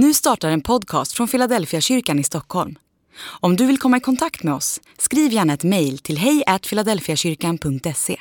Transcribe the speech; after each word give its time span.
Nu 0.00 0.14
startar 0.14 0.50
en 0.50 0.60
podcast 0.60 1.12
från 1.12 1.28
Philadelphia 1.28 1.80
kyrkan 1.80 2.18
i 2.18 2.24
Stockholm. 2.24 2.78
Om 3.40 3.56
du 3.56 3.66
vill 3.66 3.78
komma 3.78 3.96
i 3.96 4.00
kontakt 4.00 4.42
med 4.42 4.54
oss, 4.54 4.80
skriv 4.98 5.32
gärna 5.32 5.52
ett 5.52 5.64
mejl 5.64 5.98
till 5.98 6.18
hejfiladelfiakyrkan.se. 6.18 8.16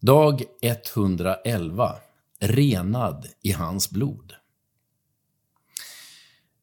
Dag 0.00 0.42
111 0.62 1.92
Renad 2.40 3.26
i 3.42 3.52
hans 3.52 3.90
blod. 3.90 4.32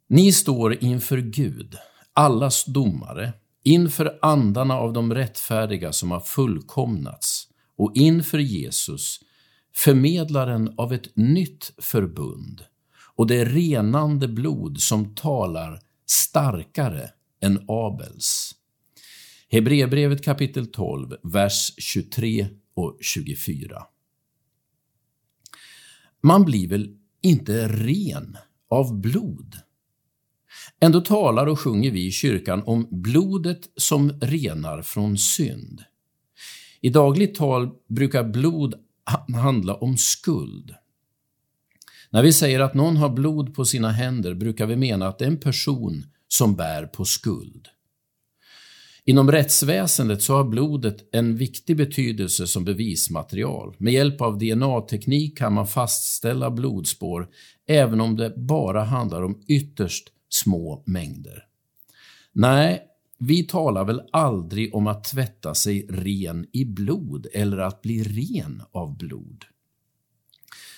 Ni 0.08 0.32
står 0.32 0.84
inför 0.84 1.18
Gud, 1.18 1.76
allas 2.14 2.66
domare, 2.66 3.34
inför 3.64 4.20
andarna 4.22 4.78
av 4.78 4.94
de 4.94 5.14
rättfärdiga 5.14 5.94
som 5.94 6.12
har 6.12 6.20
fullkomnats 6.20 7.48
och 7.78 7.92
inför 7.96 8.40
Jesus, 8.40 9.20
förmedlaren 9.76 10.74
av 10.78 10.94
ett 10.94 11.16
nytt 11.16 11.72
förbund 11.78 12.64
och 13.18 13.28
det 13.28 13.46
renande 13.46 14.28
blod 14.28 14.80
som 14.80 15.16
talar 15.16 15.80
starkare 16.06 17.10
än 17.42 17.66
Abels. 17.68 18.56
Hebreerbrevet 19.50 20.24
kapitel 20.24 20.68
12, 20.68 21.16
vers 21.24 21.74
23 21.78 22.48
och 22.76 22.98
24. 23.02 23.84
Man 26.22 26.46
blir 26.46 26.68
väl 26.68 26.98
inte 27.22 27.68
ren 27.68 28.38
av 28.70 29.02
blod? 29.02 29.56
Ändå 30.80 31.02
talar 31.02 31.48
och 31.48 31.60
sjunger 31.60 31.92
vi 31.92 32.08
i 32.08 32.12
kyrkan 32.12 32.64
om 32.66 32.88
blodet 32.92 33.70
som 33.76 34.12
renar 34.12 34.82
från 34.82 35.18
synd. 35.18 35.84
I 36.82 36.90
dagligt 36.90 37.36
tal 37.36 37.70
brukar 37.88 38.24
blod 38.24 38.74
handla 39.36 39.76
om 39.76 39.98
skuld. 39.98 40.76
När 42.10 42.24
vi 42.24 42.34
säger 42.34 42.60
att 42.60 42.74
någon 42.74 42.98
har 42.98 43.10
blod 43.10 43.56
på 43.56 43.66
sina 43.66 43.92
händer 43.92 44.34
brukar 44.34 44.66
vi 44.66 44.76
mena 44.76 45.08
att 45.08 45.20
det 45.20 45.26
är 45.26 45.30
en 45.30 45.40
person 45.40 46.06
som 46.28 46.56
bär 46.56 46.86
på 46.86 47.06
skuld. 47.06 47.68
Inom 49.06 49.32
rättsväsendet 49.32 50.22
så 50.22 50.36
har 50.36 50.44
blodet 50.44 51.10
en 51.12 51.38
viktig 51.38 51.78
betydelse 51.78 52.48
som 52.48 52.66
bevismaterial. 52.66 53.76
Med 53.78 53.94
hjälp 53.94 54.22
av 54.22 54.38
DNA-teknik 54.38 55.38
kan 55.38 55.54
man 55.54 55.68
fastställa 55.68 56.52
blodspår 56.52 57.28
även 57.68 58.02
om 58.02 58.16
det 58.16 58.34
bara 58.38 58.84
handlar 58.84 59.22
om 59.22 59.42
ytterst 59.48 60.10
små 60.30 60.84
mängder. 60.86 61.44
Nej, 62.34 62.82
vi 63.20 63.44
talar 63.44 63.86
väl 63.86 64.02
aldrig 64.12 64.76
om 64.76 64.88
att 64.88 65.04
tvätta 65.04 65.56
sig 65.56 65.88
ren 65.90 66.46
i 66.54 66.66
blod 66.66 67.28
eller 67.34 67.58
att 67.58 67.82
bli 67.82 68.04
ren 68.04 68.64
av 68.72 68.98
blod. 68.98 69.46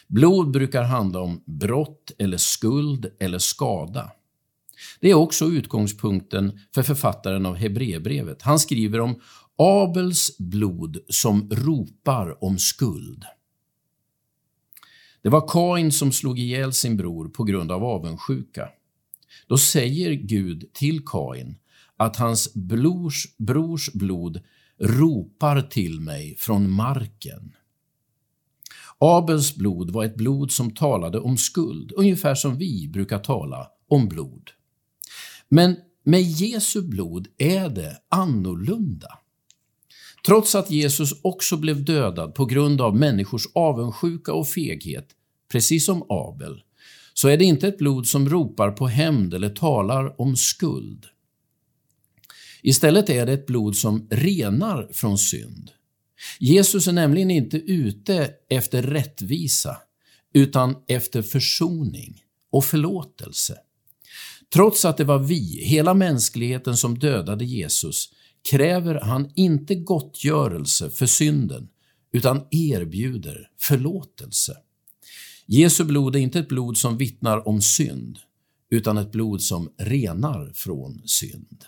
Blod 0.09 0.51
brukar 0.51 0.83
handla 0.83 1.19
om 1.19 1.43
brott 1.45 2.11
eller 2.17 2.37
skuld 2.37 3.05
eller 3.19 3.39
skada. 3.39 4.11
Det 4.99 5.09
är 5.09 5.13
också 5.13 5.45
utgångspunkten 5.45 6.59
för 6.73 6.83
författaren 6.83 7.45
av 7.45 7.55
Hebreerbrevet. 7.55 8.41
Han 8.41 8.59
skriver 8.59 8.99
om 8.99 9.21
Abels 9.57 10.37
blod 10.37 10.97
som 11.09 11.49
ropar 11.51 12.43
om 12.43 12.59
skuld. 12.59 13.25
Det 15.21 15.29
var 15.29 15.47
Kain 15.47 15.91
som 15.91 16.11
slog 16.11 16.39
ihjäl 16.39 16.73
sin 16.73 16.97
bror 16.97 17.29
på 17.29 17.43
grund 17.43 17.71
av 17.71 17.83
avundsjuka. 17.83 18.69
Då 19.47 19.57
säger 19.57 20.11
Gud 20.11 20.73
till 20.73 21.05
Kain 21.05 21.57
att 21.97 22.15
hans 22.15 22.53
brors, 22.53 23.37
brors 23.37 23.93
blod 23.93 24.41
ropar 24.79 25.61
till 25.61 25.99
mig 25.99 26.35
från 26.37 26.71
marken. 26.71 27.55
Abels 28.99 29.55
blod 29.55 29.91
var 29.91 30.05
ett 30.05 30.15
blod 30.15 30.51
som 30.51 30.71
talade 30.71 31.19
om 31.19 31.37
skuld, 31.37 31.91
ungefär 31.95 32.35
som 32.35 32.57
vi 32.57 32.87
brukar 32.87 33.19
tala 33.19 33.67
om 33.89 34.07
blod. 34.07 34.49
Men 35.49 35.75
med 36.03 36.21
Jesu 36.21 36.81
blod 36.81 37.27
är 37.37 37.69
det 37.69 37.97
annorlunda. 38.09 39.19
Trots 40.25 40.55
att 40.55 40.71
Jesus 40.71 41.13
också 41.21 41.57
blev 41.57 41.85
dödad 41.85 42.35
på 42.35 42.45
grund 42.45 42.81
av 42.81 42.95
människors 42.95 43.43
avundsjuka 43.55 44.33
och 44.33 44.47
feghet, 44.47 45.07
precis 45.51 45.85
som 45.85 46.03
Abel, 46.09 46.61
så 47.13 47.27
är 47.27 47.37
det 47.37 47.45
inte 47.45 47.67
ett 47.67 47.77
blod 47.77 48.07
som 48.07 48.29
ropar 48.29 48.71
på 48.71 48.87
hämnd 48.87 49.33
eller 49.33 49.49
talar 49.49 50.21
om 50.21 50.35
skuld. 50.35 51.05
Istället 52.61 53.09
är 53.09 53.25
det 53.25 53.33
ett 53.33 53.45
blod 53.45 53.75
som 53.75 54.07
renar 54.11 54.89
från 54.93 55.17
synd. 55.17 55.71
Jesus 56.39 56.87
är 56.87 56.91
nämligen 56.91 57.31
inte 57.31 57.57
ute 57.57 58.31
efter 58.49 58.81
rättvisa, 58.81 59.77
utan 60.33 60.75
efter 60.87 61.21
försoning 61.21 62.23
och 62.51 62.65
förlåtelse. 62.65 63.57
Trots 64.53 64.85
att 64.85 64.97
det 64.97 65.03
var 65.03 65.19
vi, 65.19 65.63
hela 65.63 65.93
mänskligheten, 65.93 66.77
som 66.77 66.99
dödade 66.99 67.45
Jesus, 67.45 68.09
kräver 68.49 68.95
han 68.95 69.31
inte 69.35 69.75
gottgörelse 69.75 70.89
för 70.89 71.05
synden, 71.05 71.67
utan 72.13 72.41
erbjuder 72.51 73.49
förlåtelse. 73.57 74.57
Jesu 75.45 75.83
blod 75.83 76.15
är 76.15 76.19
inte 76.19 76.39
ett 76.39 76.47
blod 76.47 76.77
som 76.77 76.97
vittnar 76.97 77.47
om 77.47 77.61
synd, 77.61 78.19
utan 78.71 78.97
ett 78.97 79.11
blod 79.11 79.41
som 79.41 79.69
renar 79.77 80.51
från 80.55 81.01
synd. 81.05 81.65